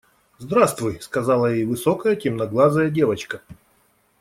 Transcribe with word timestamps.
–Здравствуй,– 0.39 0.99
сказала 1.01 1.53
ей 1.53 1.63
высокая 1.63 2.15
темноглазая 2.15 2.89
девочка. 2.89 3.43